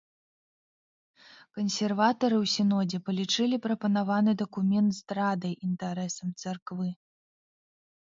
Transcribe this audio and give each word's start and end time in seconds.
Кансерватары 1.57 2.35
ў 2.43 2.55
сінодзе 2.55 2.97
палічылі 3.11 3.61
прапанаваны 3.69 4.31
дакумент 4.43 4.89
здрадай 5.03 5.53
інтарэсам 5.71 6.29
царквы. 6.43 6.89